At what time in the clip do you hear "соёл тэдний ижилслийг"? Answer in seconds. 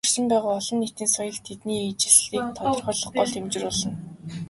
1.15-2.45